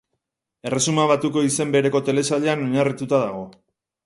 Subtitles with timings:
[0.69, 3.47] Erresuma Batuko izen bereko telesailean oinarrituta dago.